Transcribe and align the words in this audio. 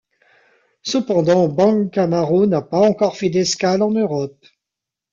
Cependant 0.81 1.47
Bang 1.47 1.91
Camaro 1.91 2.47
n'a 2.47 2.63
pas 2.63 2.79
encore 2.79 3.15
fait 3.17 3.29
d'escale 3.29 3.83
en 3.83 3.91
Europe. 3.91 4.43